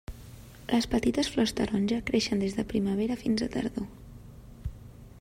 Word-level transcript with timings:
Les 0.71 0.87
petites 0.93 1.29
flors 1.33 1.53
taronja 1.59 2.01
creixen 2.09 2.43
des 2.45 2.57
de 2.61 2.67
primavera 2.73 3.19
fins 3.25 3.45
a 3.49 3.53
tardor. 3.59 3.89